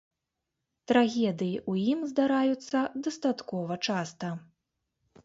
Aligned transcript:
Трагедыі 0.91 1.57
ў 1.71 1.93
ім 1.95 1.99
здараюцца 2.11 2.79
дастаткова 3.09 3.79
часта. 3.91 4.31